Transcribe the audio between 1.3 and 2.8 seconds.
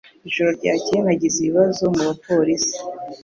ibibazo mubapolisi.